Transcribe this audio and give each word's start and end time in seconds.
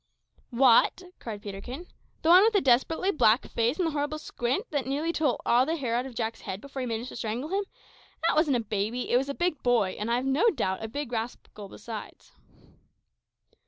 "What!" 0.49 1.03
cried 1.19 1.43
Peterkin, 1.43 1.85
"the 2.23 2.29
one 2.29 2.41
with 2.41 2.53
the 2.53 2.59
desperately 2.61 3.11
black 3.11 3.45
face 3.49 3.77
and 3.77 3.85
the 3.85 3.91
horrible 3.91 4.17
squint, 4.17 4.65
that 4.71 4.87
nearly 4.87 5.13
tore 5.13 5.39
all 5.45 5.63
the 5.63 5.75
hair 5.75 5.93
out 5.95 6.07
of 6.07 6.15
Jack's 6.15 6.41
head 6.41 6.59
before 6.59 6.79
he 6.79 6.87
managed 6.87 7.09
to 7.09 7.15
strangle 7.15 7.51
him? 7.51 7.65
That 8.27 8.35
wasn't 8.35 8.57
a 8.57 8.61
baby; 8.61 9.11
it 9.11 9.17
was 9.17 9.29
a 9.29 9.35
big 9.35 9.61
boy, 9.61 9.95
and 9.99 10.09
I 10.09 10.15
have 10.15 10.25
no 10.25 10.49
doubt 10.49 10.83
a 10.83 10.87
big 10.87 11.11
rascal 11.11 11.69
besides." 11.69 12.31